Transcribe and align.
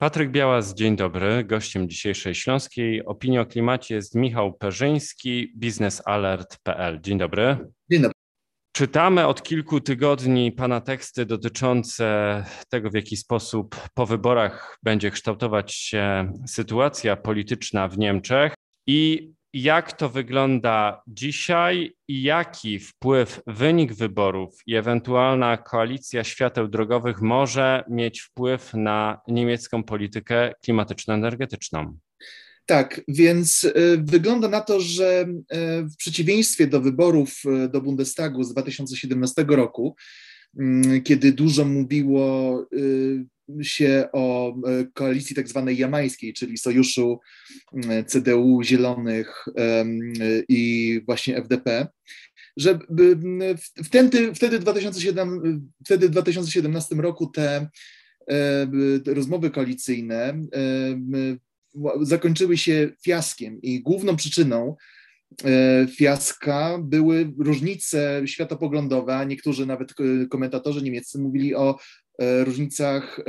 Patryk 0.00 0.30
Białas, 0.30 0.74
dzień 0.74 0.96
dobry. 0.96 1.44
Gościem 1.44 1.88
dzisiejszej 1.88 2.34
Śląskiej 2.34 3.04
Opinii 3.04 3.38
o 3.38 3.46
Klimacie 3.46 3.94
jest 3.94 4.14
Michał 4.14 4.52
Perzyński, 4.52 5.52
biznesalert.pl. 5.56 7.00
Dzień 7.00 7.18
dobry. 7.18 7.56
Dzień 7.90 8.02
dobry. 8.02 8.14
Czytamy 8.72 9.26
od 9.26 9.42
kilku 9.42 9.80
tygodni 9.80 10.52
Pana 10.52 10.80
teksty 10.80 11.26
dotyczące 11.26 12.44
tego, 12.68 12.90
w 12.90 12.94
jaki 12.94 13.16
sposób 13.16 13.76
po 13.94 14.06
wyborach 14.06 14.78
będzie 14.82 15.10
kształtować 15.10 15.74
się 15.74 16.32
sytuacja 16.46 17.16
polityczna 17.16 17.88
w 17.88 17.98
Niemczech 17.98 18.54
i 18.86 19.30
jak 19.52 19.92
to 19.92 20.08
wygląda 20.08 21.02
dzisiaj 21.06 21.92
i 22.08 22.22
jaki 22.22 22.78
wpływ 22.78 23.40
wynik 23.46 23.92
wyborów 23.92 24.58
i 24.66 24.74
ewentualna 24.74 25.56
koalicja 25.56 26.24
świateł 26.24 26.68
drogowych 26.68 27.20
może 27.20 27.84
mieć 27.90 28.20
wpływ 28.20 28.74
na 28.74 29.20
niemiecką 29.28 29.82
politykę 29.82 30.52
klimatyczno-energetyczną? 30.62 31.98
Tak, 32.66 33.00
więc 33.08 33.64
y, 33.64 33.72
wygląda 34.04 34.48
na 34.48 34.60
to, 34.60 34.80
że 34.80 35.22
y, 35.22 35.82
w 35.82 35.96
przeciwieństwie 35.96 36.66
do 36.66 36.80
wyborów 36.80 37.42
y, 37.64 37.68
do 37.68 37.80
Bundestagu 37.80 38.44
z 38.44 38.52
2017 38.52 39.44
roku, 39.48 39.96
mm, 40.58 41.02
kiedy 41.02 41.32
dużo 41.32 41.64
mówiło 41.64 42.66
się 43.62 44.08
o 44.12 44.56
koalicji 44.94 45.36
tak 45.36 45.48
zwanej 45.48 45.76
jamańskiej, 45.76 46.32
czyli 46.32 46.58
sojuszu 46.58 47.18
CDU, 48.06 48.62
Zielonych 48.62 49.44
i 50.48 51.00
właśnie 51.06 51.36
FDP, 51.36 51.86
że 52.56 52.78
wtedy, 53.84 54.34
wtedy, 54.34 54.58
2007, 54.58 55.70
wtedy 55.84 56.08
w 56.08 56.10
2017 56.10 56.94
roku 56.94 57.26
te 57.26 57.68
rozmowy 59.06 59.50
koalicyjne 59.50 60.40
zakończyły 62.02 62.58
się 62.58 62.90
fiaskiem 63.04 63.62
i 63.62 63.82
główną 63.82 64.16
przyczyną 64.16 64.76
e, 65.44 65.86
fiaska 65.96 66.78
były 66.82 67.32
różnice 67.38 68.22
światopoglądowe, 68.26 69.16
a 69.16 69.24
niektórzy 69.24 69.66
nawet 69.66 69.90
e, 69.90 70.26
komentatorzy 70.26 70.82
niemieccy 70.82 71.18
mówili 71.18 71.54
o 71.54 71.70
e, 71.70 72.07
różnicach 72.18 73.20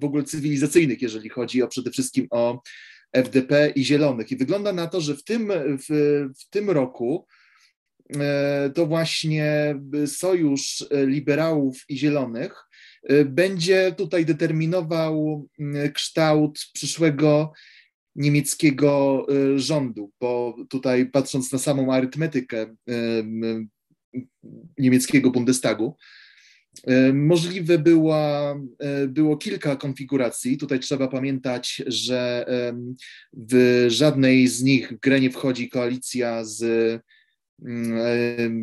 w 0.00 0.04
ogóle 0.04 0.24
cywilizacyjnych, 0.24 1.02
jeżeli 1.02 1.28
chodzi 1.28 1.62
o 1.62 1.68
przede 1.68 1.90
wszystkim 1.90 2.26
o 2.30 2.62
FDP 3.12 3.72
i 3.74 3.84
Zielonych. 3.84 4.32
I 4.32 4.36
wygląda 4.36 4.72
na 4.72 4.86
to, 4.86 5.00
że 5.00 5.16
w 5.16 5.24
tym, 5.24 5.52
w, 5.88 6.26
w 6.40 6.50
tym 6.50 6.70
roku 6.70 7.26
to 8.74 8.86
właśnie 8.86 9.74
sojusz 10.06 10.84
liberałów 11.06 11.84
i 11.88 11.98
zielonych 11.98 12.64
będzie 13.24 13.92
tutaj 13.92 14.26
determinował 14.26 15.46
kształt 15.94 16.60
przyszłego 16.72 17.52
niemieckiego 18.16 19.26
rządu, 19.56 20.12
bo 20.20 20.56
tutaj 20.68 21.06
patrząc 21.06 21.52
na 21.52 21.58
samą 21.58 21.92
arytmetykę 21.92 22.76
niemieckiego 24.78 25.30
Bundestagu, 25.30 25.96
Możliwe 27.12 27.78
była, 27.78 28.56
było 29.08 29.36
kilka 29.36 29.76
konfiguracji. 29.76 30.58
Tutaj 30.58 30.80
trzeba 30.80 31.08
pamiętać, 31.08 31.82
że 31.86 32.46
w 33.32 33.84
żadnej 33.88 34.48
z 34.48 34.62
nich 34.62 34.92
w 34.92 35.00
grę 35.00 35.20
nie 35.20 35.30
wchodzi 35.30 35.68
koalicja 35.68 36.44
z 36.44 36.62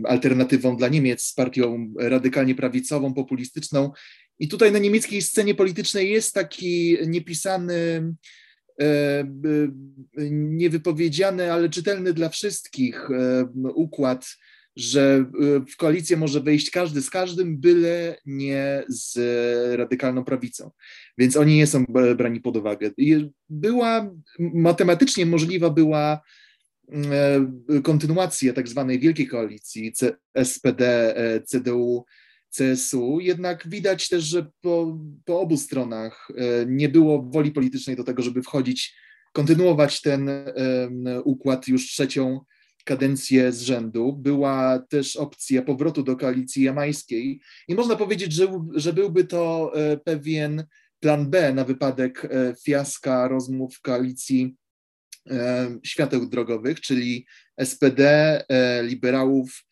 alternatywą 0.04 0.78
dla 0.78 0.88
Niemiec, 0.88 1.24
z 1.24 1.34
partią 1.34 1.94
radykalnie 2.00 2.56
prawicową, 2.56 3.14
populistyczną. 3.14 3.92
I 4.40 4.48
tutaj 4.48 4.72
na 4.72 4.80
niemieckiej 4.80 5.22
scenie 5.22 5.56
politycznej 5.56 6.12
jest 6.12 6.34
taki 6.34 6.98
niepisany 7.08 8.04
E, 8.82 9.24
niewypowiedziany, 10.32 11.54
ale 11.54 11.70
czytelny 11.70 12.14
dla 12.14 12.30
wszystkich 12.30 13.12
e, 13.12 13.46
układ, 13.74 14.28
że 14.78 15.26
e, 15.42 15.66
w 15.72 15.78
koalicję 15.78 16.18
może 16.18 16.42
wejść 16.42 16.70
każdy 16.70 17.02
z 17.02 17.10
każdym, 17.10 17.58
byle 17.58 18.16
nie 18.26 18.84
z 18.88 19.18
radykalną 19.78 20.24
prawicą. 20.24 20.72
Więc 21.18 21.38
oni 21.38 21.56
nie 21.56 21.68
są 21.68 21.86
brani 22.18 22.42
pod 22.42 22.58
uwagę. 22.58 22.92
Była 23.50 24.12
matematycznie 24.40 25.26
możliwa 25.26 25.70
była 25.70 26.22
kontynuacja 27.84 28.54
tak 28.54 28.68
zwanej 28.68 29.00
wielkiej 29.00 29.28
koalicji 29.28 29.94
SPD, 30.44 31.14
CDU, 31.48 32.06
CSU, 32.58 33.20
jednak 33.20 33.70
widać 33.70 34.10
też, 34.10 34.24
że 34.24 34.48
po, 34.62 35.00
po 35.26 35.40
obu 35.40 35.58
stronach 35.58 36.28
e, 36.30 36.66
nie 36.66 36.90
było 36.90 37.24
woli 37.24 37.52
politycznej 37.52 37.96
do 37.96 38.04
tego, 38.04 38.24
żeby 38.24 38.44
wchodzić, 38.44 38.96
kontynuować 39.34 40.02
ten 40.02 40.30
układ 41.24 41.68
już 41.68 41.88
trzecią 41.88 42.40
kadencję 42.88 43.52
z 43.52 43.62
rzędu. 43.62 44.14
Była 44.14 44.80
też 44.90 45.16
opcja 45.16 45.62
powrotu 45.62 46.04
do 46.04 46.16
koalicji 46.16 46.64
jamańskiej 46.64 47.42
i 47.68 47.76
można 47.76 47.96
powiedzieć, 47.96 48.34
że, 48.34 48.48
że 48.76 48.94
byłby 48.94 49.24
to 49.24 49.72
e, 49.76 49.98
pewien 49.98 50.64
plan 51.00 51.30
B 51.30 51.54
na 51.54 51.64
wypadek 51.64 52.26
e, 52.26 52.56
fiaska 52.66 53.28
rozmów 53.28 53.82
koalicji 53.82 54.56
świateł 55.84 56.30
drogowych, 56.30 56.82
czyli 56.82 57.26
SPD, 57.64 58.44
liberałów 58.84 59.66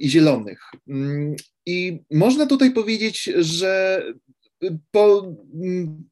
i 0.00 0.10
zielonych. 0.10 0.60
Mm, 0.88 1.36
I 1.66 2.00
można 2.10 2.46
tutaj 2.46 2.70
powiedzieć, 2.70 3.30
że 3.36 4.02
po, 4.90 5.34
mm, 5.54 6.04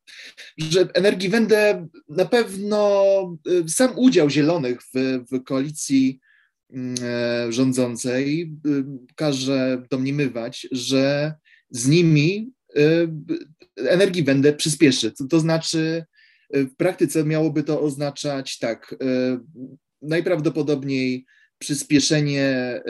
że 0.58 0.88
Energiewende 0.94 1.88
na 2.08 2.24
pewno 2.24 3.38
y, 3.48 3.68
sam 3.68 3.92
udział 3.96 4.30
zielonych 4.30 4.82
w, 4.82 5.24
w 5.32 5.44
koalicji 5.44 6.20
mm, 6.70 6.94
e, 7.02 7.52
rządzącej 7.52 8.52
y, 8.66 8.84
każe 9.14 9.82
domniemywać, 9.90 10.66
że 10.72 11.34
z 11.70 11.88
nimi 11.88 12.50
y, 12.76 13.08
Energiewende 13.76 14.52
przyspieszy. 14.52 15.12
To, 15.12 15.24
to 15.26 15.40
znaczy, 15.40 16.04
w 16.50 16.76
praktyce 16.76 17.24
miałoby 17.24 17.62
to 17.62 17.80
oznaczać 17.80 18.58
tak, 18.58 18.94
najprawdopodobniej 20.02 21.26
przyspieszenie 21.58 22.80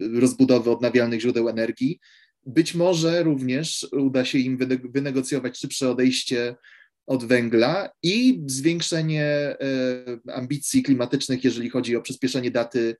rozbudowy 0.00 0.70
odnawialnych 0.70 1.20
źródeł 1.20 1.48
energii. 1.48 2.00
Być 2.46 2.74
może 2.74 3.22
również 3.22 3.86
uda 3.92 4.24
się 4.24 4.38
im 4.38 4.58
wynegocjować 4.84 5.58
szybsze 5.58 5.90
odejście 5.90 6.56
od 7.06 7.24
węgla 7.24 7.90
i 8.02 8.42
zwiększenie 8.46 9.24
e, 9.24 9.56
ambicji 10.32 10.82
klimatycznych, 10.82 11.44
jeżeli 11.44 11.70
chodzi 11.70 11.96
o 11.96 12.02
przyspieszenie 12.02 12.50
daty 12.50 12.96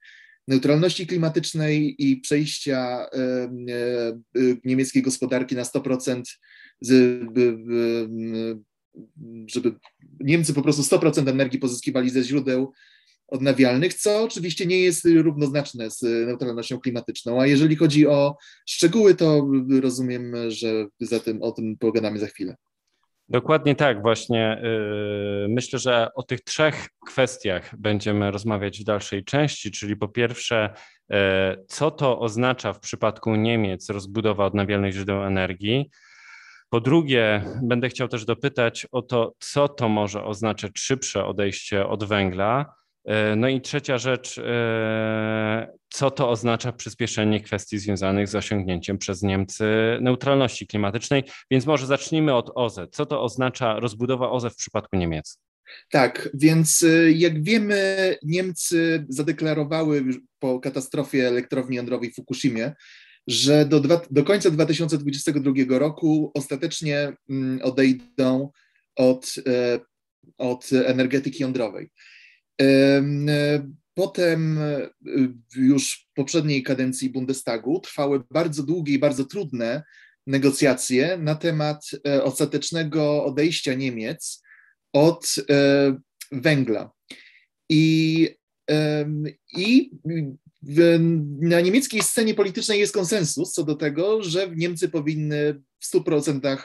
neutralności 0.48 1.06
klimatycznej 1.06 1.94
i 1.98 2.16
przejścia 2.16 3.06
e, 3.12 3.50
niemieckiej 4.64 5.02
gospodarki 5.02 5.54
na 5.54 5.62
100%, 5.62 6.22
żeby 9.46 9.74
Niemcy 10.20 10.54
po 10.54 10.62
prostu 10.62 10.82
100% 10.82 11.28
energii 11.28 11.58
pozyskiwali 11.58 12.10
ze 12.10 12.22
źródeł 12.22 12.72
odnawialnych, 13.28 13.94
co 13.94 14.22
oczywiście 14.22 14.66
nie 14.66 14.80
jest 14.80 15.04
równoznaczne 15.04 15.90
z 15.90 16.02
neutralnością 16.02 16.80
klimatyczną. 16.80 17.40
A 17.40 17.46
jeżeli 17.46 17.76
chodzi 17.76 18.06
o 18.06 18.36
szczegóły, 18.66 19.14
to 19.14 19.46
rozumiem, 19.82 20.34
że 20.48 20.86
za 21.00 21.20
tym, 21.20 21.42
o 21.42 21.52
tym 21.52 21.76
pogadamy 21.78 22.18
za 22.18 22.26
chwilę. 22.26 22.56
Dokładnie 23.28 23.74
tak, 23.74 24.02
właśnie. 24.02 24.62
Y, 25.44 25.48
myślę, 25.48 25.78
że 25.78 26.08
o 26.14 26.22
tych 26.22 26.40
trzech 26.40 26.88
kwestiach 27.06 27.76
będziemy 27.78 28.30
rozmawiać 28.30 28.80
w 28.80 28.84
dalszej 28.84 29.24
części, 29.24 29.70
czyli 29.70 29.96
po 29.96 30.08
pierwsze, 30.08 30.70
y, 31.12 31.16
co 31.68 31.90
to 31.90 32.20
oznacza 32.20 32.72
w 32.72 32.80
przypadku 32.80 33.36
Niemiec 33.36 33.90
rozbudowa 33.90 34.46
odnawialnych 34.46 34.92
źródeł 34.92 35.24
energii. 35.24 35.90
Po 36.70 36.80
drugie, 36.80 37.44
będę 37.62 37.88
chciał 37.88 38.08
też 38.08 38.24
dopytać 38.24 38.86
o 38.92 39.02
to, 39.02 39.34
co 39.38 39.68
to 39.68 39.88
może 39.88 40.24
oznaczać 40.24 40.72
szybsze 40.78 41.24
odejście 41.24 41.86
od 41.86 42.04
węgla. 42.04 42.74
E, 43.06 43.36
no 43.36 43.48
i 43.48 43.60
trzecia 43.60 43.98
rzecz, 43.98 44.38
e, 44.38 45.72
co 45.90 46.10
to 46.10 46.30
oznacza 46.30 46.72
przyspieszenie 46.72 47.40
kwestii 47.40 47.78
związanych 47.78 48.28
z 48.28 48.34
osiągnięciem 48.34 48.98
przez 48.98 49.22
Niemcy 49.22 49.64
neutralności 50.00 50.66
klimatycznej? 50.66 51.24
Więc 51.50 51.66
może 51.66 51.86
zacznijmy 51.86 52.34
od 52.34 52.50
OZE. 52.54 52.88
Co 52.88 53.06
to 53.06 53.22
oznacza 53.22 53.80
rozbudowa 53.80 54.30
OZE 54.30 54.50
w 54.50 54.56
przypadku 54.56 54.96
Niemiec? 54.96 55.38
Tak, 55.90 56.28
więc 56.34 56.82
e, 56.82 57.10
jak 57.10 57.42
wiemy, 57.42 58.16
Niemcy 58.22 59.04
zadeklarowały 59.08 60.04
po 60.38 60.60
katastrofie 60.60 61.28
elektrowni 61.28 61.76
jądrowej 61.76 62.10
w 62.10 62.14
Fukushimie, 62.14 62.72
że 63.26 63.64
do, 63.64 63.80
dwa, 63.80 64.00
do 64.10 64.24
końca 64.24 64.50
2022 64.50 65.78
roku 65.78 66.30
ostatecznie 66.34 67.12
mm, 67.30 67.60
odejdą 67.62 68.50
od, 68.96 69.34
od 70.38 70.70
energetyki 70.72 71.42
jądrowej. 71.42 71.90
E, 72.62 73.66
potem 73.94 74.58
e, 74.58 74.88
już 75.56 76.08
w 76.10 76.14
poprzedniej 76.14 76.62
kadencji 76.62 77.10
Bundestagu 77.10 77.80
trwały 77.80 78.22
bardzo 78.30 78.62
długie 78.62 78.94
i 78.94 78.98
bardzo 78.98 79.24
trudne 79.24 79.82
negocjacje 80.26 81.18
na 81.18 81.34
temat 81.34 81.90
ostatecznego 82.22 83.24
odejścia 83.24 83.74
Niemiec 83.74 84.42
od 84.92 85.34
węgla. 86.32 86.90
I, 87.68 88.28
i 89.56 89.90
w, 90.62 90.98
na 91.40 91.60
niemieckiej 91.60 92.02
scenie 92.02 92.34
politycznej 92.34 92.80
jest 92.80 92.94
konsensus 92.94 93.52
co 93.52 93.64
do 93.64 93.74
tego, 93.74 94.22
że 94.22 94.50
Niemcy 94.56 94.88
powinny 94.88 95.62
w 95.78 95.94
100% 95.94 96.58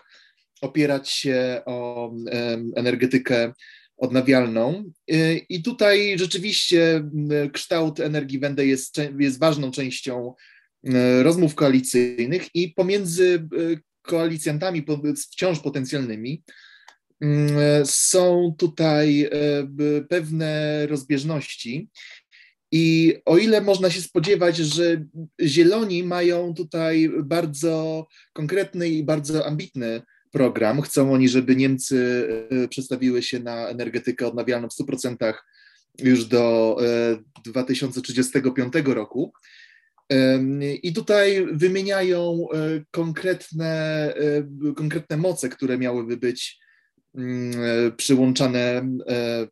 opierać 0.62 1.10
się 1.10 1.62
o 1.66 2.12
energetykę 2.76 3.54
odnawialną. 4.02 4.92
I 5.50 5.64
tutaj 5.64 6.20
rzeczywiście 6.20 7.10
kształt 7.54 8.00
energii 8.00 8.40
węgla 8.40 8.64
jest, 8.64 8.98
jest 9.20 9.40
ważną 9.40 9.72
częścią 9.72 10.34
rozmów 11.22 11.56
koalicyjnych 11.56 12.48
i 12.54 12.70
pomiędzy 12.70 13.48
koalicjantami 14.02 14.86
wciąż 15.32 15.60
potencjalnymi 15.60 16.44
są 17.86 18.56
tutaj 18.58 19.30
pewne 20.10 20.88
rozbieżności. 20.88 21.90
I 22.74 23.16
o 23.26 23.38
ile 23.38 23.62
można 23.62 23.90
się 23.90 24.02
spodziewać, 24.02 24.58
że 24.58 25.06
Zieloni 25.42 26.04
mają 26.04 26.54
tutaj 26.54 27.10
bardzo 27.24 28.08
konkretny 28.34 28.90
i 28.90 29.04
bardzo 29.04 29.48
ambitny 29.48 30.02
program, 30.32 30.82
chcą 30.82 31.14
oni, 31.14 31.30
żeby 31.30 31.56
Niemcy 31.56 32.28
e, 32.50 32.68
przestawiły 32.68 33.24
się 33.24 33.40
na 33.40 33.68
energetykę 33.68 34.28
odnawialną 34.28 34.68
w 34.70 34.74
100% 34.74 35.34
już 36.00 36.26
do 36.26 36.78
2035 37.46 38.76
e, 38.76 38.82
roku. 38.82 39.34
I 40.84 40.94
tutaj 40.94 41.48
wymieniają 41.52 42.48
e, 42.54 42.84
konkretne, 42.92 44.14
konkretne 44.76 45.18
moce, 45.18 45.50
które 45.50 45.78
miałyby 45.78 46.18
być 46.18 46.62
Mm, 47.16 47.52
przyłączane 47.98 48.88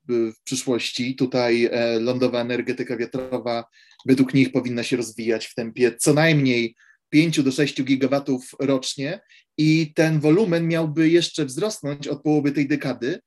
w 0.10 0.34
przyszłości. 0.44 1.16
Tutaj 1.16 1.70
lądowa 2.00 2.42
energetyka 2.42 2.98
wiatrowa 2.98 3.66
według 4.06 4.34
nich 4.34 4.52
powinna 4.52 4.84
się 4.84 4.98
rozwijać 4.98 5.48
w 5.48 5.56
tempie 5.56 5.92
co 5.98 6.14
najmniej 6.14 6.76
5 7.10 7.44
do 7.44 7.52
6 7.52 7.84
gigawatów 7.84 8.52
rocznie 8.60 9.20
i 9.58 9.94
ten 9.96 10.20
wolumen 10.20 10.68
miałby 10.68 11.10
jeszcze 11.10 11.46
wzrosnąć 11.46 12.08
od 12.08 12.22
połowy 12.22 12.52
tej 12.52 12.68
dekady 12.68 13.20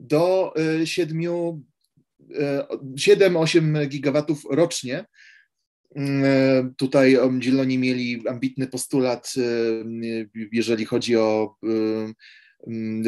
do 0.00 0.54
7-8 0.82 1.58
gigawatów 3.88 4.42
rocznie. 4.50 5.04
Mm, 5.94 6.74
tutaj 6.74 7.16
Zieloni 7.40 7.78
mieli 7.78 8.28
ambitny 8.28 8.66
postulat, 8.66 9.34
jeżeli 10.52 10.84
chodzi 10.84 11.16
o 11.16 11.56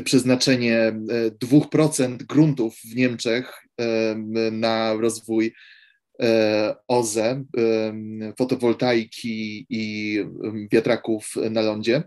przeznaczenie 0.04 1.00
2% 1.44 2.14
e, 2.14 2.16
gruntów 2.16 2.76
w 2.90 2.96
Niemczech 2.96 3.52
e, 3.80 4.14
na 4.52 4.94
rozwój 4.94 5.46
e, 5.46 5.73
OZE, 6.88 7.44
fotowoltaiki 8.38 9.66
i 9.68 10.18
wiatraków 10.72 11.34
na 11.50 11.60
lądzie. 11.60 12.02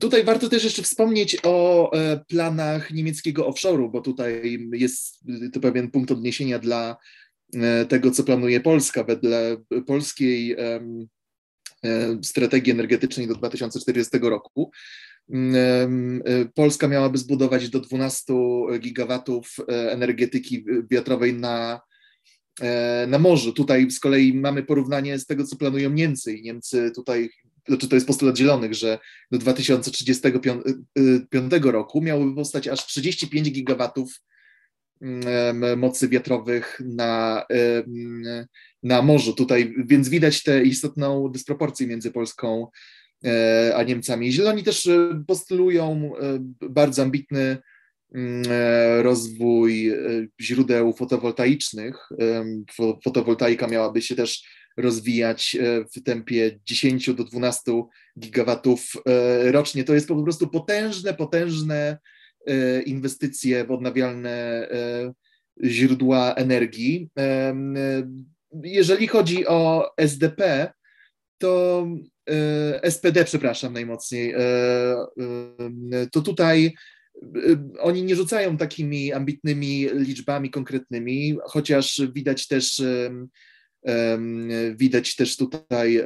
Tutaj 0.00 0.24
warto 0.24 0.48
też 0.48 0.64
jeszcze 0.64 0.82
wspomnieć 0.82 1.36
o 1.42 1.90
planach 2.28 2.90
niemieckiego 2.90 3.50
offshore'u, 3.50 3.90
bo 3.90 4.00
tutaj 4.00 4.58
jest 4.72 5.24
to 5.52 5.60
pewien 5.60 5.90
punkt 5.90 6.10
odniesienia 6.10 6.58
dla 6.58 6.96
tego, 7.88 8.10
co 8.10 8.24
planuje 8.24 8.60
Polska. 8.60 9.04
Wedle 9.04 9.56
polskiej 9.86 10.56
strategii 12.22 12.72
energetycznej 12.72 13.26
do 13.26 13.34
2040 13.34 14.18
roku 14.18 14.70
Polska 16.54 16.88
miałaby 16.88 17.18
zbudować 17.18 17.70
do 17.70 17.80
12 17.80 18.34
gigawatów 18.78 19.56
e, 19.60 19.92
energetyki 19.92 20.64
wiatrowej 20.90 21.34
na, 21.34 21.74
e, 21.74 21.95
na 23.08 23.18
morzu. 23.18 23.52
Tutaj 23.52 23.90
z 23.90 24.00
kolei 24.00 24.34
mamy 24.34 24.62
porównanie 24.62 25.18
z 25.18 25.26
tego, 25.26 25.44
co 25.44 25.56
planują 25.56 25.90
Niemcy 25.90 26.34
i 26.34 26.42
Niemcy 26.42 26.90
tutaj, 26.94 27.30
znaczy 27.68 27.88
to 27.88 27.94
jest 27.94 28.06
postulat 28.06 28.38
zielonych, 28.38 28.74
że 28.74 28.98
do 29.30 29.38
2035 29.38 30.62
y, 30.98 31.72
roku 31.72 32.00
miałoby 32.00 32.34
powstać 32.34 32.68
aż 32.68 32.86
35 32.86 33.50
gigawatów 33.50 34.22
mocy 35.76 36.08
wiatrowych 36.08 36.80
na, 36.84 37.46
na 38.82 39.02
morzu. 39.02 39.32
Tutaj, 39.32 39.74
więc 39.86 40.08
widać 40.08 40.42
tę 40.42 40.62
istotną 40.62 41.28
dysproporcję 41.28 41.86
między 41.86 42.10
Polską 42.10 42.66
E, 43.24 43.72
a 43.76 43.82
Niemcami. 43.82 44.32
Zieloni 44.32 44.62
też 44.62 44.86
e, 44.86 45.24
postulują 45.26 46.12
e, 46.16 46.38
bardzo 46.68 47.02
ambitny 47.02 47.40
mm, 47.40 47.58
rozwój 49.02 49.92
źródeł 50.40 50.92
fotowoltaicznych. 50.92 52.08
Fotowoltaika 53.04 53.66
miałaby 53.66 54.02
się 54.02 54.14
też 54.14 54.44
rozwijać 54.76 55.56
w 55.96 56.02
tempie 56.02 56.58
10 56.64 57.14
do 57.14 57.24
12 57.24 57.82
gigawatów 58.18 58.92
rocznie. 59.44 59.84
To 59.84 59.94
jest 59.94 60.08
po 60.08 60.22
prostu 60.22 60.48
potężne, 60.48 61.14
potężne 61.14 61.98
inwestycje 62.86 63.64
w 63.64 63.70
odnawialne 63.70 64.68
źródła 65.64 66.34
energii. 66.34 67.10
Jeżeli 68.62 69.06
chodzi 69.06 69.46
o 69.46 69.90
SDP, 69.96 70.72
to 71.38 71.86
e, 72.82 72.90
SPD, 72.90 73.24
przepraszam 73.24 73.72
najmocniej, 73.72 74.32
e, 74.32 74.38
e, 74.38 76.06
to 76.12 76.22
tutaj 76.22 76.74
oni 77.80 78.02
nie 78.02 78.16
rzucają 78.16 78.56
takimi 78.56 79.12
ambitnymi 79.12 79.86
liczbami 79.92 80.50
konkretnymi, 80.50 81.38
chociaż 81.44 82.02
widać 82.14 82.46
też 82.46 82.82
widać 84.76 85.16
też 85.16 85.36
tutaj, 85.36 86.02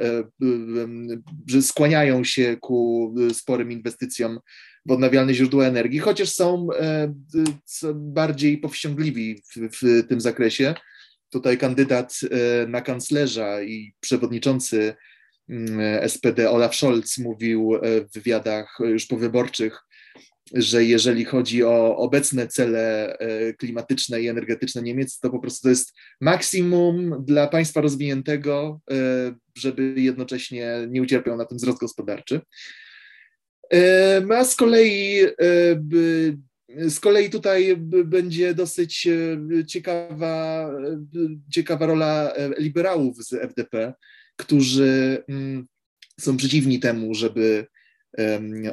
że 1.47 1.61
skłaniają 1.61 2.23
się 2.23 2.57
ku 2.59 3.15
sporym 3.33 3.71
inwestycjom 3.71 4.39
w 4.85 4.91
odnawialne 4.91 5.33
źródła 5.33 5.65
energii, 5.65 5.99
chociaż 5.99 6.29
są 6.29 6.67
bardziej 7.95 8.57
powściągliwi 8.57 9.41
w, 9.55 9.77
w 9.81 10.07
tym 10.07 10.21
zakresie. 10.21 10.73
Tutaj 11.29 11.57
kandydat 11.57 12.19
na 12.67 12.81
kanclerza 12.81 13.61
i 13.61 13.93
przewodniczący 13.99 14.93
SPD 16.07 16.51
Olaf 16.51 16.75
Scholz 16.75 17.17
mówił 17.17 17.71
w 17.83 18.13
wywiadach 18.13 18.77
już 18.79 19.05
powyborczych, 19.05 19.79
że 20.53 20.83
jeżeli 20.83 21.25
chodzi 21.25 21.63
o 21.63 21.97
obecne 21.97 22.47
cele 22.47 23.17
e, 23.17 23.53
klimatyczne 23.53 24.21
i 24.21 24.27
energetyczne 24.27 24.81
Niemiec, 24.81 25.19
to 25.19 25.29
po 25.29 25.39
prostu 25.39 25.63
to 25.63 25.69
jest 25.69 25.93
maksimum 26.21 27.25
dla 27.25 27.47
państwa 27.47 27.81
rozwiniętego, 27.81 28.81
e, 28.91 28.95
żeby 29.55 29.93
jednocześnie 29.97 30.87
nie 30.89 31.01
ucierpiał 31.01 31.37
na 31.37 31.45
tym 31.45 31.57
wzrost 31.57 31.79
gospodarczy. 31.79 32.41
A 34.29 34.45
z 34.45 34.55
kolei 34.55 35.25
z 36.77 36.99
kolei 36.99 37.29
tutaj 37.29 37.77
będzie 38.05 38.53
dosyć 38.53 39.07
ciekawa, 39.67 40.69
ciekawa 41.53 41.85
rola 41.85 42.33
liberałów 42.57 43.17
z 43.17 43.33
FDP, 43.33 43.93
którzy 44.37 45.23
mm, 45.27 45.67
są 46.19 46.37
przeciwni 46.37 46.79
temu, 46.79 47.13
żeby 47.13 47.67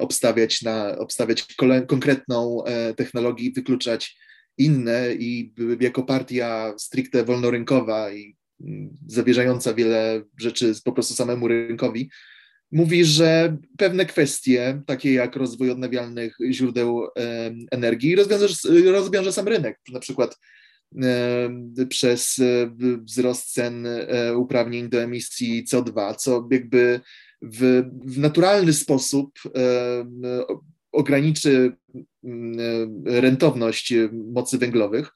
obstawiać, 0.01 0.63
na, 0.63 0.99
obstawiać 0.99 1.47
konkretną 1.87 2.65
e, 2.65 2.95
technologię 2.95 3.45
i 3.45 3.53
wykluczać 3.53 4.19
inne 4.59 5.15
i 5.15 5.55
jako 5.81 6.03
partia 6.03 6.75
stricte 6.79 7.25
wolnorynkowa 7.25 8.13
i 8.13 8.37
mm, 8.61 8.97
zawierzająca 9.07 9.75
wiele 9.75 10.23
rzeczy 10.41 10.73
po 10.85 10.93
prostu 10.93 11.15
samemu 11.15 11.49
rynkowi, 11.49 12.11
mówi, 12.73 13.05
że 13.05 13.57
pewne 13.79 14.07
kwestie, 14.07 14.83
takie 14.87 15.13
jak 15.13 15.37
rozwój 15.37 15.71
odnawialnych 15.71 16.37
źródeł 16.51 17.09
energii, 17.71 18.17
rozwiąże, 18.17 18.49
rozwiąże 18.85 19.33
sam 19.33 19.49
rynek. 19.49 19.81
Na 19.93 20.01
przykład 20.01 20.37
przez 21.89 22.39
e, 22.39 22.71
wzrost 23.03 23.53
cen 23.53 23.87
e, 23.87 24.37
uprawnień 24.37 24.89
do 24.89 25.03
emisji 25.03 25.65
CO2, 25.65 26.15
co 26.15 26.49
jakby 26.51 27.01
w, 27.43 27.83
w 28.05 28.19
naturalny 28.19 28.73
sposób 28.73 29.39
ograniczy 30.93 31.73
rentowność 33.05 33.95
mocy 34.13 34.59
węglowych. 34.59 35.13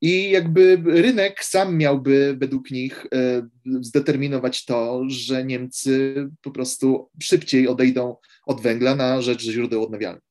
I 0.00 0.30
jakby 0.30 0.82
rynek 0.84 1.44
sam 1.44 1.76
miałby 1.76 2.36
według 2.38 2.70
nich 2.70 3.06
e, 3.14 3.48
zdeterminować 3.80 4.64
to, 4.64 5.02
że 5.06 5.44
Niemcy 5.44 6.14
po 6.42 6.50
prostu 6.50 7.10
szybciej 7.22 7.68
odejdą 7.68 8.16
od 8.46 8.60
węgla 8.60 8.94
na 8.94 9.22
rzecz 9.22 9.42
źródeł 9.42 9.82
odnawialnych. 9.82 10.23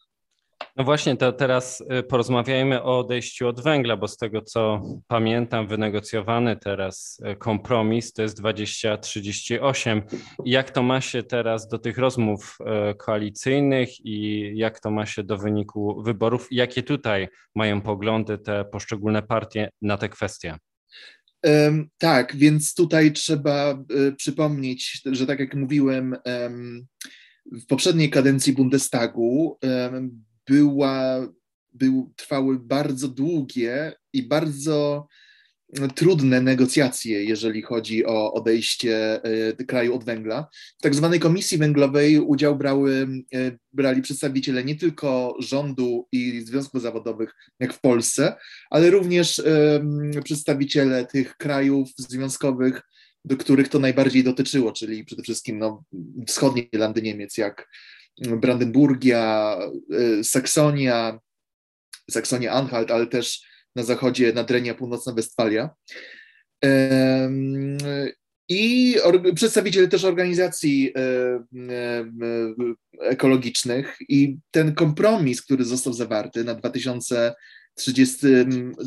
No 0.76 0.84
właśnie, 0.84 1.18
to 1.18 1.32
teraz 1.32 1.84
y, 2.00 2.04
porozmawiajmy 2.04 2.84
o 2.84 3.00
odejściu 3.00 3.48
od 3.48 3.64
węgla, 3.64 3.98
bo 3.98 4.08
z 4.08 4.18
tego 4.18 4.42
co 4.42 4.82
pamiętam, 5.08 5.68
wynegocjowany 5.68 6.58
teraz 6.58 7.22
y, 7.32 7.36
kompromis 7.36 8.14
to 8.14 8.22
jest 8.22 8.38
2038. 8.38 10.02
Jak 10.46 10.72
to 10.72 10.84
ma 10.84 11.02
się 11.02 11.24
teraz 11.24 11.68
do 11.68 11.80
tych 11.80 11.98
rozmów 11.98 12.58
y, 12.92 12.96
koalicyjnych 12.96 14.06
i 14.06 14.52
jak 14.56 14.80
to 14.80 14.92
ma 14.92 15.06
się 15.06 15.24
do 15.24 15.38
wyniku 15.38 16.04
wyborów? 16.04 16.48
Jakie 16.52 16.84
tutaj 16.84 17.28
mają 17.56 17.82
poglądy 17.82 18.38
te 18.38 18.66
poszczególne 18.66 19.24
partie 19.24 19.70
na 19.82 19.98
te 19.98 20.10
kwestie? 20.10 20.58
Tak, 21.98 22.36
więc 22.36 22.74
tutaj 22.74 23.12
trzeba 23.12 23.84
przypomnieć, 24.18 25.02
że 25.12 25.28
tak 25.28 25.40
jak 25.40 25.56
mówiłem, 25.56 26.16
w 27.46 27.66
poprzedniej 27.68 28.10
kadencji 28.10 28.54
Bundestagu 28.54 29.58
była, 30.48 31.28
był, 31.74 32.14
trwały 32.16 32.60
bardzo 32.60 33.08
długie 33.08 33.94
i 34.14 34.24
bardzo 34.24 35.08
trudne 35.96 36.42
negocjacje, 36.42 37.24
jeżeli 37.24 37.62
chodzi 37.62 38.06
o 38.06 38.34
odejście 38.34 39.24
e, 39.24 39.66
kraju 39.66 39.96
od 39.96 40.04
węgla. 40.04 40.48
W 40.80 40.82
tak 40.82 40.96
zwanej 40.96 41.20
komisji 41.20 41.58
węglowej 41.58 42.20
udział 42.20 42.56
brały, 42.56 43.08
e, 43.34 43.52
brali 43.74 44.02
przedstawiciele 44.02 44.64
nie 44.64 44.76
tylko 44.76 45.36
rządu 45.40 46.08
i 46.12 46.42
związków 46.42 46.82
zawodowych, 46.82 47.34
jak 47.60 47.74
w 47.74 47.82
Polsce, 47.82 48.36
ale 48.70 48.90
również 48.90 49.42
przedstawiciele 50.24 51.06
tych 51.06 51.38
krajów 51.38 51.90
związkowych, 51.98 52.82
do 53.26 53.38
których 53.38 53.68
to 53.68 53.80
najbardziej 53.80 54.24
dotyczyło, 54.24 54.72
czyli 54.72 55.06
przede 55.06 55.24
wszystkim 55.24 55.60
no, 55.60 55.84
wschodnie 56.28 56.68
landy 56.74 57.02
Niemiec, 57.02 57.38
jak 57.38 57.68
Brandenburgia, 58.22 59.58
e, 60.20 60.24
Saksonia, 60.24 61.20
Saksonia-Anhalt, 62.12 62.92
ale 62.92 63.08
też 63.08 63.42
na 63.76 63.84
zachodzie 63.84 64.34
Nadrenia, 64.34 64.76
Północna 64.76 65.14
Westfalia. 65.14 65.70
I 68.50 68.96
przedstawiciele 69.36 69.88
też 69.88 70.04
organizacji 70.04 70.94
ekologicznych 73.00 73.98
i 74.10 74.38
ten 74.52 74.76
kompromis, 74.76 75.42
który 75.42 75.66
został 75.66 75.94
zawarty 75.94 76.44
na 76.44 76.56
2000 76.56 77.34
30, 77.76 78.28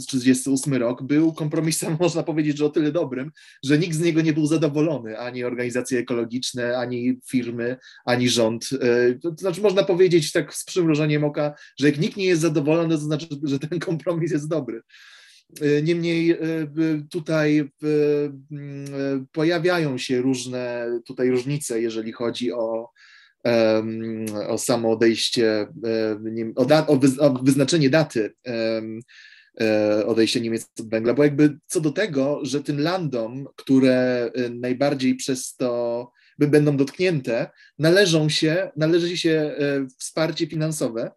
38 0.09 0.75
rok 0.75 1.03
był 1.03 1.33
kompromisem, 1.33 1.97
można 2.01 2.23
powiedzieć, 2.23 2.59
że 2.59 2.67
o 2.67 2.69
tyle 2.69 2.93
dobrym, 2.93 3.31
że 3.65 3.79
nikt 3.79 3.95
z 3.95 4.01
niego 4.01 4.23
nie 4.23 4.33
był 4.33 4.47
zadowolony, 4.47 5.19
ani 5.19 5.45
organizacje 5.45 5.99
ekologiczne, 5.99 6.79
ani 6.79 7.21
firmy, 7.31 7.77
ani 8.05 8.29
rząd. 8.29 8.69
E, 8.81 9.15
to 9.15 9.35
znaczy, 9.39 9.61
można 9.61 9.83
powiedzieć 9.85 10.33
tak 10.33 10.55
z 10.55 10.65
przymrużeniem 10.65 11.25
oka, 11.25 11.55
że 11.79 11.87
jak 11.87 11.99
nikt 11.99 12.17
nie 12.17 12.27
jest 12.27 12.43
zadowolony, 12.43 12.95
to 12.95 13.01
znaczy, 13.01 13.27
że 13.43 13.59
ten 13.59 13.79
kompromis 13.79 14.33
jest 14.33 14.49
dobry. 14.49 14.81
E, 15.61 15.83
niemniej 15.83 16.31
e, 16.31 16.39
tutaj 17.11 17.71
pojawiają 19.33 19.99
się 19.99 20.23
różne 20.23 20.87
tutaj 21.07 21.31
różnice, 21.31 21.81
jeżeli 21.81 22.13
chodzi 22.13 22.53
o 22.53 22.91
o 24.49 24.59
samo 24.59 24.91
odejście, 24.91 25.67
o, 26.57 26.65
da, 26.65 26.87
o, 26.87 26.97
wy, 26.97 27.09
o 27.21 27.31
wyznaczenie 27.31 27.91
daty 27.91 28.35
e, 29.61 30.07
odejścia 30.07 30.41
Niemiec 30.41 30.67
od 30.81 30.89
węgla, 30.89 31.15
bo 31.15 31.25
jakby 31.25 31.59
co 31.67 31.81
do 31.81 31.91
tego, 31.93 32.41
że 32.43 32.63
tym 32.63 32.81
landom, 32.81 33.47
które 33.57 34.31
e, 34.35 34.51
najbardziej 34.51 35.15
przez 35.15 35.57
to 35.57 36.13
będą 36.39 36.77
dotknięte, 36.77 37.51
należą 37.79 38.29
się, 38.29 38.71
należy 38.77 39.17
się 39.17 39.31
e, 39.31 39.87
wsparcie 39.99 40.47
finansowe. 40.47 41.11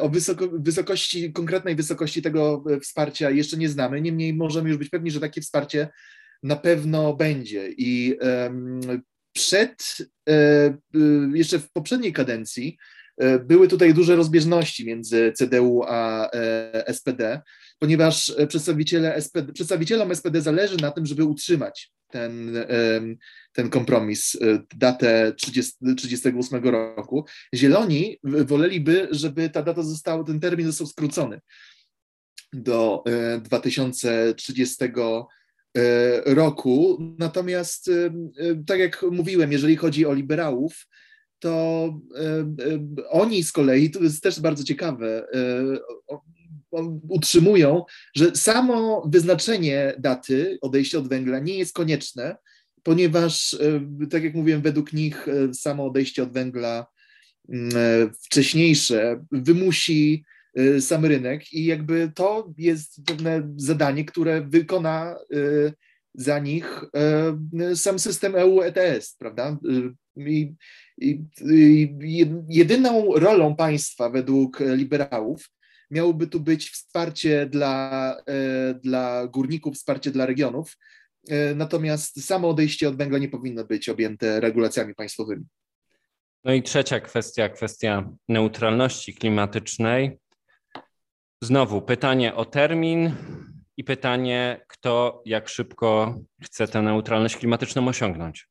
O 0.00 0.08
wysoko, 0.08 0.48
wysokości, 0.52 1.32
konkretnej 1.32 1.76
wysokości 1.76 2.22
tego 2.22 2.64
wsparcia 2.82 3.30
jeszcze 3.30 3.56
nie 3.56 3.68
znamy, 3.68 4.00
niemniej 4.00 4.34
możemy 4.34 4.68
już 4.68 4.78
być 4.78 4.88
pewni, 4.88 5.10
że 5.10 5.20
takie 5.20 5.40
wsparcie 5.40 5.88
na 6.42 6.56
pewno 6.56 7.14
będzie. 7.14 7.68
I 7.76 8.18
um, 8.20 8.80
przed, 9.38 9.96
e, 10.28 10.32
e, 10.32 10.74
jeszcze 11.34 11.58
w 11.58 11.70
poprzedniej 11.72 12.12
kadencji, 12.12 12.78
e, 13.16 13.38
były 13.38 13.68
tutaj 13.68 13.94
duże 13.94 14.16
rozbieżności 14.16 14.86
między 14.86 15.32
CDU 15.36 15.82
a 15.86 16.30
SPD, 16.86 17.40
ponieważ 17.78 18.32
przedstawiciele 18.48 19.14
SPD, 19.14 19.52
przedstawicielom 19.52 20.14
SPD 20.14 20.40
zależy 20.40 20.76
na 20.76 20.90
tym, 20.90 21.06
żeby 21.06 21.24
utrzymać 21.24 21.92
ten, 22.10 22.64
ten 23.52 23.70
kompromis, 23.70 24.36
datę 24.76 25.32
30, 25.36 25.74
38 25.96 26.64
roku. 26.64 27.24
Zieloni 27.54 28.18
woleliby, 28.22 29.08
żeby 29.10 29.50
ta 29.50 29.62
data 29.62 29.82
została, 29.82 30.24
ten 30.24 30.40
termin 30.40 30.66
został 30.66 30.86
skrócony 30.86 31.40
do 32.52 33.04
2030 33.42 34.84
E, 34.84 35.24
roku. 36.24 36.98
Natomiast, 37.18 37.88
e, 37.88 37.92
e, 38.04 38.64
tak 38.66 38.78
jak 38.78 39.04
mówiłem, 39.10 39.52
jeżeli 39.52 39.76
chodzi 39.76 40.06
o 40.06 40.14
liberałów, 40.14 40.86
to 41.40 41.94
oni 43.10 43.42
z 43.42 43.52
kolei, 43.52 43.90
to 43.90 44.02
jest 44.02 44.22
też 44.22 44.40
bardzo 44.40 44.64
ciekawe, 44.64 45.26
utrzymują, 47.08 47.84
że 48.16 48.36
samo 48.36 49.08
wyznaczenie 49.12 49.94
daty 49.98 50.58
odejścia 50.60 50.98
od 50.98 51.08
węgla 51.08 51.38
nie 51.38 51.58
jest 51.58 51.74
konieczne, 51.74 52.36
ponieważ, 52.82 53.56
tak 54.10 54.24
jak 54.24 54.34
mówiłem, 54.34 54.62
według 54.62 54.92
nich 54.92 55.26
samo 55.52 55.86
odejście 55.86 56.22
od 56.22 56.32
węgla 56.32 56.86
wcześniejsze 58.22 59.24
wymusi 59.32 60.24
sam 60.80 61.04
rynek 61.04 61.52
i 61.52 61.64
jakby 61.64 62.12
to 62.14 62.52
jest 62.58 63.04
pewne 63.06 63.52
zadanie, 63.56 64.04
które 64.04 64.40
wykona 64.40 65.16
y, 65.34 65.72
za 66.14 66.38
nich 66.38 66.84
y, 67.70 67.76
sam 67.76 67.98
system 67.98 68.34
EU 68.36 68.62
ETS, 68.62 69.16
prawda? 69.16 69.58
I, 70.16 70.54
i, 70.98 71.22
i 72.02 72.34
jedyną 72.48 73.12
rolą 73.14 73.56
państwa 73.56 74.10
według 74.10 74.60
liberałów 74.60 75.50
miałoby 75.90 76.26
tu 76.26 76.40
być 76.40 76.70
wsparcie 76.70 77.46
dla, 77.46 78.16
dla 78.82 79.26
górników, 79.26 79.74
wsparcie 79.74 80.10
dla 80.10 80.26
regionów, 80.26 80.76
natomiast 81.54 82.24
samo 82.24 82.48
odejście 82.48 82.88
od 82.88 82.96
węgla 82.96 83.18
nie 83.18 83.28
powinno 83.28 83.64
być 83.64 83.88
objęte 83.88 84.40
regulacjami 84.40 84.94
państwowymi. 84.94 85.44
No 86.44 86.52
i 86.52 86.62
trzecia 86.62 87.00
kwestia, 87.00 87.48
kwestia 87.48 88.10
neutralności 88.28 89.14
klimatycznej. 89.14 90.18
Znowu 91.42 91.82
pytanie 91.82 92.34
o 92.34 92.44
termin 92.44 93.12
i 93.76 93.84
pytanie, 93.84 94.64
kto 94.68 95.22
jak 95.26 95.48
szybko 95.48 96.20
chce 96.42 96.68
tę 96.68 96.82
neutralność 96.82 97.36
klimatyczną 97.36 97.88
osiągnąć. 97.88 98.48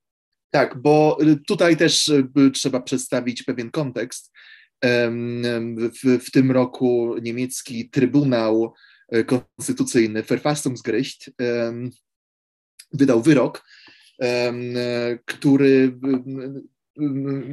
Tak, 0.50 0.82
bo 0.82 1.18
tutaj 1.48 1.78
też 1.78 2.08
y, 2.08 2.52
trzeba 2.54 2.82
przedstawić 2.82 3.44
pewien 3.44 3.72
kontekst. 3.72 4.34
W, 4.84 6.20
w 6.26 6.32
tym 6.32 6.52
roku 6.52 7.16
niemiecki 7.22 7.90
Trybunał 7.90 8.74
y, 9.16 9.26
Konstytucyjny 9.26 10.24
Verfassungsgericht 10.24 11.32
wydał 12.94 13.22
wyrok, 13.22 13.66
który 15.26 16.00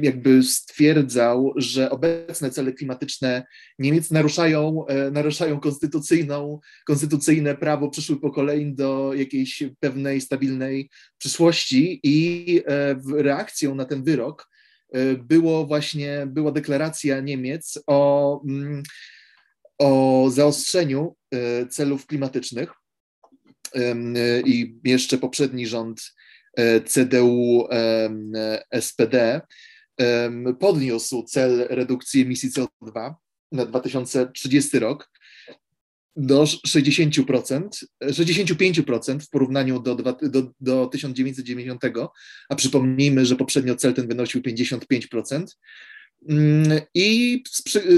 jakby 0.01 0.43
stwierdzał, 0.43 1.53
że 1.55 1.89
obecne 1.89 2.51
cele 2.51 2.73
klimatyczne 2.73 3.45
Niemiec 3.79 4.11
naruszają, 4.11 4.85
e, 4.87 5.11
naruszają 5.11 5.59
konstytucyjną, 5.59 6.59
konstytucyjne 6.85 7.55
prawo 7.55 7.89
przyszłych 7.89 8.21
pokoleń 8.21 8.75
do 8.75 9.13
jakiejś 9.13 9.63
pewnej 9.79 10.21
stabilnej 10.21 10.89
przyszłości. 11.17 11.99
I 12.03 12.61
e, 12.67 12.95
reakcją 13.23 13.75
na 13.75 13.85
ten 13.85 14.03
wyrok 14.03 14.49
e, 14.91 15.15
było 15.15 15.65
właśnie, 15.65 16.27
była 16.27 16.51
deklaracja 16.51 17.19
Niemiec 17.19 17.79
o, 17.87 18.41
mm, 18.47 18.83
o 19.77 20.27
zaostrzeniu 20.31 21.15
celów 21.69 22.05
klimatycznych. 22.05 22.73
I 24.45 24.75
jeszcze 24.83 25.17
poprzedni 25.17 25.67
rząd 25.67 26.01
CDU, 26.85 27.67
SPD 28.79 29.41
podniósł 30.59 31.23
cel 31.23 31.67
redukcji 31.69 32.21
emisji 32.21 32.49
CO2 32.49 33.13
na 33.51 33.65
2030 33.65 34.79
rok 34.79 35.09
do 36.15 36.43
60%, 36.43 37.69
65% 38.03 39.19
w 39.19 39.29
porównaniu 39.29 39.79
do, 39.79 39.95
do, 39.95 40.51
do 40.59 40.85
1990, 40.85 41.81
a 42.49 42.55
przypomnijmy, 42.55 43.25
że 43.25 43.35
poprzednio 43.35 43.75
cel 43.75 43.93
ten 43.93 44.07
wynosił 44.07 44.41
55%. 44.41 45.45
Mm, 46.29 46.81
I 46.93 47.43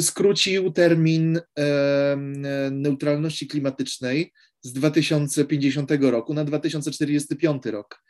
skrócił 0.01 0.71
termin 0.71 1.39
neutralności 2.71 3.47
klimatycznej 3.47 4.33
z 4.61 4.73
2050 4.73 5.91
roku 6.01 6.33
na 6.33 6.43
2045 6.43 7.65
rok. 7.65 8.03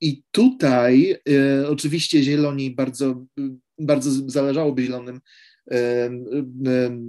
I 0.00 0.22
tutaj 0.30 1.16
e, 1.28 1.68
oczywiście 1.68 2.22
Zieloni 2.22 2.74
bardzo, 2.74 3.24
bardzo 3.78 4.10
zależałoby 4.30 4.82
Zielonym 4.82 5.20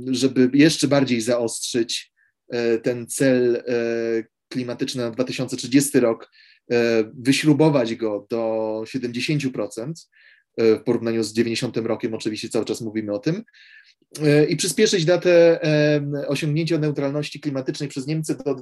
żeby 0.08 0.50
jeszcze 0.54 0.88
bardziej 0.88 1.22
zaostrzyć 1.22 2.14
ten 2.84 3.08
cel 3.08 3.64
klimatyczny 4.50 5.04
na 5.04 5.12
2030 5.12 6.00
rok, 6.00 6.32
wyśrubować 7.14 7.96
go 7.96 8.28
do 8.30 8.82
70% 8.86 9.94
w 10.58 10.80
porównaniu 10.86 11.24
z 11.24 11.34
90 11.34 11.78
rokiem, 11.78 12.14
oczywiście 12.14 12.50
cały 12.50 12.66
czas 12.66 12.82
mówimy 12.82 13.14
o 13.14 13.20
tym, 13.20 13.44
i 14.50 14.56
przyspieszyć 14.56 15.06
datę 15.06 15.60
osiągnięcia 16.28 16.78
neutralności 16.78 17.40
klimatycznej 17.40 17.90
przez 17.90 18.08
Niemcy 18.08 18.38
do 18.46 18.56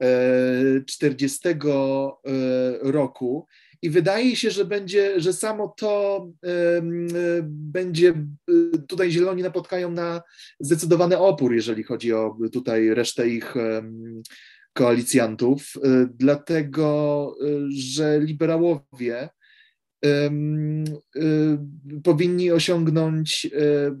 2040 0.00 1.48
roku. 2.80 3.46
I 3.82 3.90
wydaje 3.90 4.36
się, 4.36 4.50
że 4.50 4.64
będzie, 4.64 5.20
że 5.20 5.32
samo 5.32 5.74
to 5.78 6.26
będzie, 7.42 8.14
tutaj 8.88 9.10
Zieloni 9.10 9.42
napotkają 9.42 9.90
na 9.90 10.22
zdecydowany 10.60 11.18
opór, 11.18 11.54
jeżeli 11.54 11.82
chodzi 11.82 12.12
o 12.12 12.36
tutaj 12.52 12.94
resztę 12.94 13.28
ich 13.28 13.54
koalicjantów, 14.72 15.74
dlatego 16.18 17.34
że 17.68 18.20
liberałowie 18.20 19.28
powinni 22.04 22.50
osiągnąć, 22.50 23.46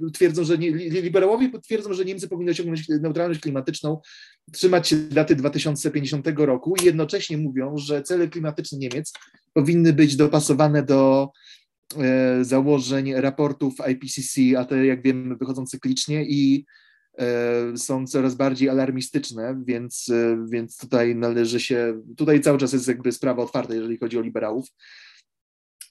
e, 0.04 0.10
twierdzą, 0.12 0.44
że 0.44 0.58
nie, 0.58 0.70
liberałowie 0.88 1.50
twierdzą, 1.62 1.92
że 1.92 2.04
Niemcy 2.04 2.28
powinni 2.28 2.50
osiągnąć 2.50 2.88
neutralność 2.88 3.40
klimatyczną, 3.40 4.00
trzymać 4.52 4.88
się 4.88 4.96
daty 4.96 5.36
2050 5.36 6.26
roku 6.36 6.74
i 6.82 6.84
jednocześnie 6.84 7.38
mówią, 7.38 7.76
że 7.76 8.02
cele 8.02 8.28
klimatyczne 8.28 8.78
Niemiec 8.78 9.12
powinny 9.52 9.92
być 9.92 10.16
dopasowane 10.16 10.82
do 10.82 11.30
e, 11.98 12.44
założeń 12.44 13.14
raportów 13.14 13.74
IPCC, 13.90 14.58
a 14.58 14.64
te 14.64 14.86
jak 14.86 15.02
wiemy 15.02 15.36
wychodzą 15.36 15.66
cyklicznie 15.66 16.24
i 16.24 16.66
e, 17.18 17.76
są 17.76 18.06
coraz 18.06 18.34
bardziej 18.34 18.68
alarmistyczne, 18.68 19.62
więc, 19.66 20.10
więc 20.50 20.76
tutaj 20.76 21.16
należy 21.16 21.60
się, 21.60 22.02
tutaj 22.16 22.40
cały 22.40 22.58
czas 22.58 22.72
jest 22.72 22.88
jakby 22.88 23.12
sprawa 23.12 23.42
otwarta, 23.42 23.74
jeżeli 23.74 23.98
chodzi 23.98 24.18
o 24.18 24.22
liberałów. 24.22 24.66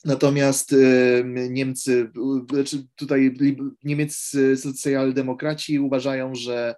Natomiast 0.06 0.76
Niemcy, 1.50 2.12
znaczy 2.54 2.88
tutaj 2.96 3.38
niemieccy 3.84 4.58
socjaldemokraci 4.58 5.80
uważają, 5.80 6.36
że 6.36 6.76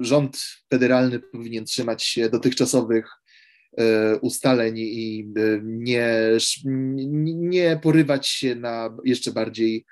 rząd 0.00 0.38
federalny 0.70 1.18
powinien 1.18 1.64
trzymać 1.64 2.04
się 2.04 2.28
dotychczasowych 2.28 3.06
e, 3.78 4.16
ustaleń 4.16 4.74
i 4.78 5.32
nie, 5.62 6.10
nie 7.24 7.80
porywać 7.82 8.28
się 8.28 8.54
na 8.54 8.96
jeszcze 9.04 9.32
bardziej 9.32 9.84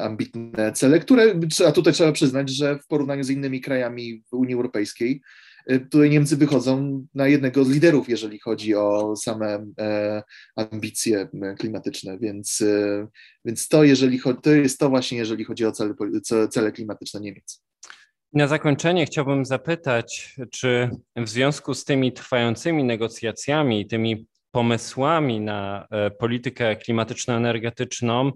ambitne 0.00 0.72
cele, 0.72 1.00
które, 1.00 1.34
a 1.66 1.72
tutaj 1.72 1.92
trzeba 1.92 2.12
przyznać, 2.12 2.50
że 2.50 2.78
w 2.78 2.86
porównaniu 2.86 3.24
z 3.24 3.30
innymi 3.30 3.60
krajami 3.60 4.22
Unii 4.32 4.54
Europejskiej, 4.54 5.20
E, 5.68 5.80
tutaj 5.80 6.10
Niemcy 6.10 6.36
wychodzą 6.36 7.06
na 7.14 7.28
jednego 7.28 7.64
z 7.64 7.70
liderów, 7.70 8.08
jeżeli 8.08 8.38
chodzi 8.38 8.74
o 8.74 9.16
same 9.16 9.66
e, 9.80 10.22
ambicje 10.56 11.28
klimatyczne, 11.58 12.18
więc, 12.18 12.60
e, 12.60 13.06
więc 13.44 13.68
to, 13.68 13.84
jeżeli 13.84 14.18
chodzi, 14.18 14.38
to 14.42 14.50
jest 14.50 14.78
to 14.78 14.88
właśnie, 14.88 15.18
jeżeli 15.18 15.44
chodzi 15.44 15.66
o 15.66 15.72
cele, 15.72 15.94
cele 16.50 16.72
klimatyczne 16.72 17.20
Niemiec. 17.20 17.62
Na 18.32 18.46
zakończenie 18.46 19.06
chciałbym 19.06 19.44
zapytać, 19.44 20.36
czy 20.50 20.90
w 21.16 21.28
związku 21.28 21.74
z 21.74 21.84
tymi 21.84 22.12
trwającymi 22.12 22.84
negocjacjami, 22.84 23.86
tymi 23.86 24.26
pomysłami 24.50 25.40
na 25.40 25.86
politykę 26.18 26.76
klimatyczno-energetyczną 26.76 28.32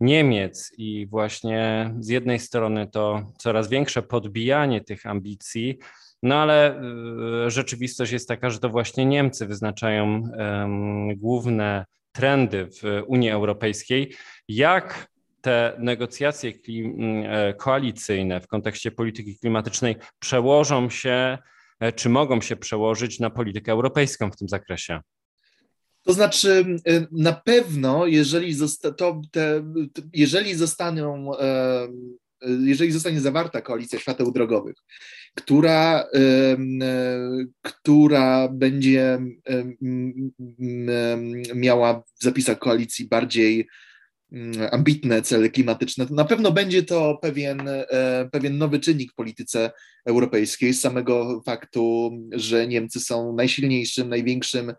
Niemiec 0.00 0.72
i 0.78 1.06
właśnie 1.06 1.90
z 2.00 2.08
jednej 2.08 2.38
strony 2.38 2.86
to 2.86 3.32
coraz 3.38 3.68
większe 3.68 4.02
podbijanie 4.02 4.80
tych 4.80 5.06
ambicji, 5.06 5.78
no 6.22 6.34
ale 6.34 6.80
y, 7.46 7.50
rzeczywistość 7.50 8.12
jest 8.12 8.28
taka, 8.28 8.50
że 8.50 8.58
to 8.58 8.68
właśnie 8.68 9.06
Niemcy 9.06 9.46
wyznaczają 9.46 10.22
główne 11.16 11.84
trendy 12.12 12.66
w 12.66 13.02
Unii 13.06 13.30
Europejskiej. 13.30 14.14
Jak 14.48 15.13
te 15.44 15.76
negocjacje 15.78 16.52
e, 16.52 17.54
koalicyjne 17.54 18.40
w 18.40 18.46
kontekście 18.46 18.90
polityki 18.90 19.38
klimatycznej 19.38 19.96
przełożą 20.18 20.90
się, 20.90 21.38
e, 21.80 21.92
czy 21.92 22.08
mogą 22.08 22.40
się 22.40 22.56
przełożyć 22.56 23.20
na 23.20 23.30
politykę 23.30 23.72
europejską 23.72 24.30
w 24.30 24.36
tym 24.36 24.48
zakresie? 24.48 25.00
To 26.02 26.12
znaczy, 26.12 26.64
y, 26.88 27.06
na 27.12 27.32
pewno, 27.32 28.06
jeżeli, 28.06 28.54
zosta 28.54 28.92
to, 28.92 29.20
te, 29.30 29.62
jeżeli 30.12 30.54
zostaną 30.54 31.30
jeżeli 32.64 32.92
zostanie 32.92 33.20
zawarta 33.20 33.60
koalicja 33.60 33.98
świateł 33.98 34.32
drogowych, 34.32 34.76
która, 35.34 36.04
która 37.62 38.48
będzie 38.48 39.18
miała 41.54 42.02
w 42.20 42.24
zapisach 42.24 42.58
koalicji 42.58 43.08
bardziej 43.08 43.68
ambitne 44.70 45.22
cele 45.22 45.50
klimatyczne, 45.50 46.06
to 46.06 46.14
na 46.14 46.24
pewno 46.24 46.52
będzie 46.52 46.82
to 46.82 47.18
pewien, 47.22 47.68
e, 47.68 48.28
pewien 48.32 48.58
nowy 48.58 48.80
czynnik 48.80 49.12
w 49.12 49.14
polityce 49.14 49.70
europejskiej 50.06 50.74
z 50.74 50.80
samego 50.80 51.42
faktu, 51.46 52.10
że 52.32 52.66
Niemcy 52.66 53.00
są 53.00 53.36
najsilniejszym, 53.36 54.08
największym 54.08 54.72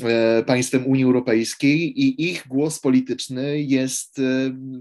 e, 0.00 0.42
państwem 0.46 0.86
Unii 0.86 1.04
Europejskiej 1.04 2.00
i 2.00 2.30
ich 2.30 2.48
głos 2.48 2.80
polityczny 2.80 3.62
jest 3.62 4.18
e, 4.18 4.22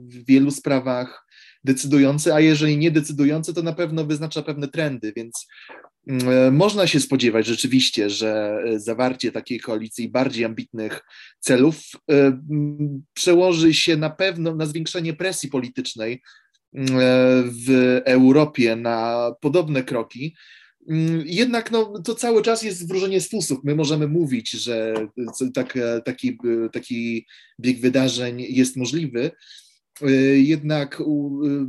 w 0.08 0.26
wielu 0.26 0.52
sprawach 0.52 1.28
decydujący, 1.64 2.34
a 2.34 2.40
jeżeli 2.40 2.78
nie 2.78 2.92
decydujący, 2.92 3.54
to 3.54 3.62
na 3.62 3.74
pewno 3.74 4.06
wyznacza 4.06 4.42
pewne 4.42 4.68
trendy, 4.68 5.14
więc 5.16 5.48
mm, 5.70 5.81
można 6.52 6.88
się 6.88 7.00
spodziewać 7.00 7.46
rzeczywiście, 7.46 8.10
że 8.10 8.58
e, 8.66 8.80
zawarcie 8.80 9.32
takiej 9.32 9.60
koalicji 9.60 10.10
bardziej 10.10 10.46
ambitnych 10.46 11.02
celów 11.40 11.76
e, 12.12 12.42
przełoży 13.14 13.74
się 13.74 13.98
na 13.98 14.10
pewno 14.10 14.56
na 14.56 14.66
zwiększenie 14.66 15.14
presji 15.14 15.50
politycznej 15.50 16.22
w 17.44 18.00
Europie 18.06 18.76
na 18.76 19.32
podobne 19.42 19.84
kroki. 19.84 20.36
Mm, 20.90 21.24
jednak 21.26 21.72
no, 21.72 22.02
to 22.06 22.16
cały 22.16 22.44
czas 22.44 22.64
jest 22.64 22.88
wróżenie 22.88 23.22
z 23.22 23.30
fusów. 23.30 23.60
My 23.64 23.76
możemy 23.76 24.08
mówić, 24.08 24.52
że 24.52 24.94
tak, 25.54 25.78
taki, 26.06 26.38
taki 26.72 27.26
bieg 27.60 27.80
wydarzeń 27.80 28.42
jest 28.50 28.78
możliwy, 28.78 29.32
jednak 30.36 31.00
y, 31.00 31.04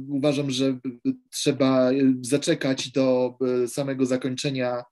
uważam, 0.09 0.51
że 0.51 0.79
trzeba 1.31 1.91
zaczekać 2.21 2.91
do 2.91 3.37
samego 3.67 4.07
zakończenia 4.07 4.83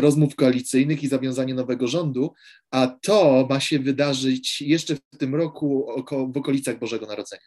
rozmów 0.00 0.36
koalicyjnych 0.36 1.02
i 1.02 1.08
zawiązania 1.08 1.54
nowego 1.54 1.86
rządu, 1.86 2.34
a 2.70 2.86
to 2.86 3.46
ma 3.50 3.60
się 3.60 3.78
wydarzyć 3.78 4.60
jeszcze 4.60 4.96
w 4.96 5.18
tym 5.18 5.34
roku 5.34 5.86
w 6.34 6.36
okolicach 6.36 6.78
Bożego 6.78 7.06
Narodzenia. 7.06 7.42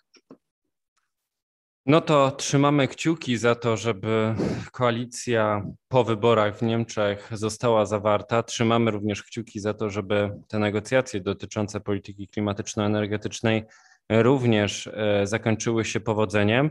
No 1.85 2.01
to 2.01 2.31
trzymamy 2.31 2.87
kciuki 2.87 3.37
za 3.37 3.55
to, 3.55 3.77
żeby 3.77 4.35
koalicja 4.71 5.63
po 5.87 6.03
wyborach 6.03 6.57
w 6.57 6.61
Niemczech 6.61 7.29
została 7.33 7.85
zawarta. 7.85 8.43
Trzymamy 8.43 8.91
również 8.91 9.23
kciuki 9.23 9.59
za 9.59 9.73
to, 9.73 9.89
żeby 9.89 10.29
te 10.47 10.59
negocjacje 10.59 11.21
dotyczące 11.21 11.79
polityki 11.79 12.27
klimatyczno-energetycznej 12.27 13.63
również 14.09 14.87
e, 14.87 15.27
zakończyły 15.27 15.85
się 15.85 15.99
powodzeniem. 15.99 16.69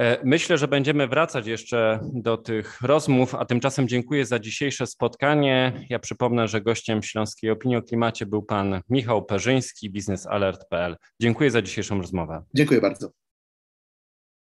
E, 0.00 0.18
myślę, 0.24 0.58
że 0.58 0.68
będziemy 0.68 1.08
wracać 1.08 1.46
jeszcze 1.46 2.00
do 2.14 2.36
tych 2.36 2.80
rozmów, 2.82 3.34
a 3.34 3.44
tymczasem 3.44 3.88
dziękuję 3.88 4.26
za 4.26 4.38
dzisiejsze 4.38 4.86
spotkanie. 4.86 5.86
Ja 5.90 5.98
przypomnę, 5.98 6.48
że 6.48 6.60
gościem 6.60 7.02
Śląskiej 7.02 7.50
Opinii 7.50 7.76
o 7.76 7.82
Klimacie 7.82 8.26
był 8.26 8.42
pan 8.42 8.80
Michał 8.88 9.24
Perzyński, 9.24 9.90
biznesalert.pl. 9.90 10.96
Dziękuję 11.20 11.50
za 11.50 11.62
dzisiejszą 11.62 11.98
rozmowę. 12.00 12.42
Dziękuję 12.54 12.80
bardzo. 12.80 13.10